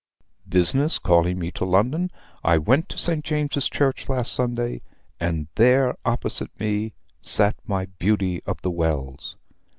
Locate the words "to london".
1.51-2.09